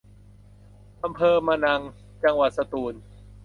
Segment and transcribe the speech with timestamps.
[1.03, 1.81] อำเภอมะนัง
[2.23, 2.93] จังหวัดสตูล